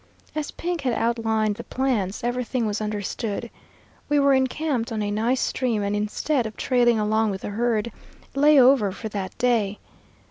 [0.33, 3.51] As Pink had outlined the plans, everything was understood.
[4.09, 7.91] We were encamped on a nice stream, and instead of trailing along with the herd,
[8.33, 9.77] lay over for that day.